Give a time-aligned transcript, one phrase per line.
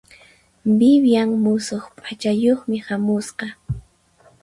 [0.79, 3.45] Vivian musuq p'achayuqmi hamusqa.